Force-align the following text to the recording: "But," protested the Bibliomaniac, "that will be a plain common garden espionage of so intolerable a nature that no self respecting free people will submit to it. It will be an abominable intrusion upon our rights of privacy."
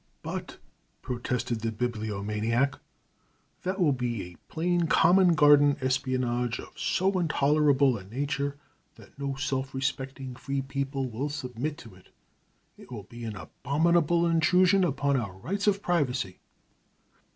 "But," 0.23 0.57
protested 1.03 1.59
the 1.61 1.71
Bibliomaniac, 1.71 2.79
"that 3.61 3.79
will 3.79 3.91
be 3.93 4.23
a 4.23 4.35
plain 4.51 4.87
common 4.87 5.35
garden 5.35 5.77
espionage 5.79 6.59
of 6.59 6.71
so 6.75 7.19
intolerable 7.19 7.99
a 7.99 8.03
nature 8.03 8.57
that 8.95 9.19
no 9.19 9.35
self 9.35 9.75
respecting 9.75 10.35
free 10.35 10.63
people 10.63 11.07
will 11.07 11.29
submit 11.29 11.77
to 11.77 11.93
it. 11.93 12.09
It 12.77 12.91
will 12.91 13.03
be 13.03 13.23
an 13.25 13.35
abominable 13.35 14.25
intrusion 14.25 14.83
upon 14.83 15.17
our 15.17 15.33
rights 15.37 15.67
of 15.67 15.83
privacy." 15.83 16.39